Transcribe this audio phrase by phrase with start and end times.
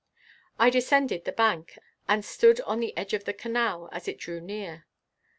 [0.57, 4.41] I descended the bank, and stood on the edge of the canal as it drew
[4.41, 4.87] near.